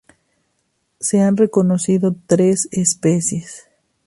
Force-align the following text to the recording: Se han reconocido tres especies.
Se 0.99 1.19
han 1.21 1.37
reconocido 1.37 2.15
tres 2.25 2.67
especies. 2.71 3.67